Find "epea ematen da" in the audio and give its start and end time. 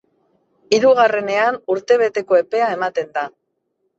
2.45-3.29